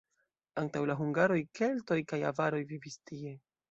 [0.61, 3.41] Antaŭ la hungaroj keltoj kaj avaroj vivis tie.